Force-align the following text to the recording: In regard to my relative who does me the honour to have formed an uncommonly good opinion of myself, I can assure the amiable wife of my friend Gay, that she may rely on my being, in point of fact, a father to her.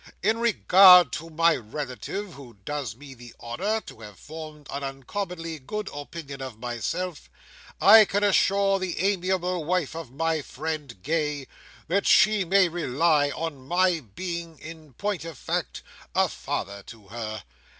In 0.23 0.39
regard 0.39 1.11
to 1.11 1.29
my 1.29 1.55
relative 1.55 2.33
who 2.33 2.57
does 2.65 2.95
me 2.95 3.13
the 3.13 3.35
honour 3.39 3.81
to 3.81 3.99
have 3.99 4.17
formed 4.17 4.65
an 4.71 4.83
uncommonly 4.83 5.59
good 5.59 5.91
opinion 5.93 6.41
of 6.41 6.57
myself, 6.57 7.29
I 7.79 8.05
can 8.05 8.23
assure 8.23 8.79
the 8.79 8.97
amiable 8.99 9.63
wife 9.63 9.95
of 9.95 10.11
my 10.11 10.41
friend 10.41 11.03
Gay, 11.03 11.45
that 11.87 12.07
she 12.07 12.43
may 12.43 12.67
rely 12.67 13.29
on 13.29 13.67
my 13.67 13.99
being, 13.99 14.57
in 14.57 14.93
point 14.93 15.23
of 15.23 15.37
fact, 15.37 15.83
a 16.15 16.27
father 16.27 16.81
to 16.87 17.09
her. 17.09 17.43